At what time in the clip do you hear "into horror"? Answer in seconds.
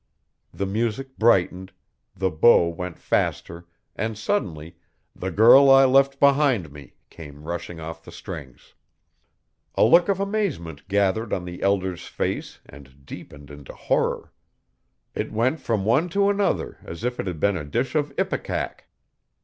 13.51-14.33